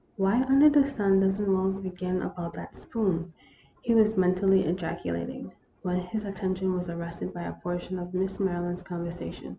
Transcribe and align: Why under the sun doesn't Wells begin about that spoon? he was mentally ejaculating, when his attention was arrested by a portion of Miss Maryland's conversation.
Why 0.17 0.41
under 0.45 0.67
the 0.67 0.83
sun 0.83 1.19
doesn't 1.19 1.53
Wells 1.53 1.79
begin 1.79 2.23
about 2.23 2.53
that 2.53 2.75
spoon? 2.75 3.33
he 3.83 3.93
was 3.93 4.17
mentally 4.17 4.65
ejaculating, 4.65 5.51
when 5.83 5.99
his 5.99 6.25
attention 6.25 6.73
was 6.73 6.89
arrested 6.89 7.35
by 7.35 7.43
a 7.43 7.53
portion 7.53 7.99
of 7.99 8.11
Miss 8.15 8.39
Maryland's 8.39 8.81
conversation. 8.81 9.49